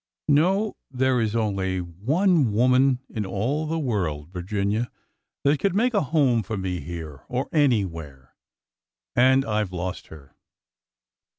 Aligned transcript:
"No,— 0.29 0.77
there 0.91 1.21
is 1.21 1.35
only 1.35 1.79
one 1.79 2.53
wo 2.53 2.67
man 2.69 3.01
in 3.11 3.23
all 3.23 3.67
the 3.67 3.77
world, 3.77 4.29
Virginia, 4.29 4.89
that 5.43 5.59
could 5.59 5.75
make 5.75 5.93
a 5.93 6.01
home 6.01 6.41
for 6.41 6.57
me 6.57 6.79
here 6.79 7.23
or 7.29 7.47
anywhere, 7.53 8.33
and— 9.15 9.45
I 9.45 9.63
Ve 9.63 9.75
lost 9.75 10.07
her." 10.07 10.35